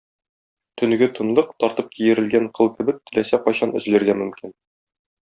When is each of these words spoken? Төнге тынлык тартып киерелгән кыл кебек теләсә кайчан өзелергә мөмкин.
Төнге 0.81 1.09
тынлык 1.19 1.51
тартып 1.63 1.91
киерелгән 1.97 2.47
кыл 2.61 2.71
кебек 2.79 2.99
теләсә 3.11 3.41
кайчан 3.45 3.77
өзелергә 3.81 4.17
мөмкин. 4.23 4.57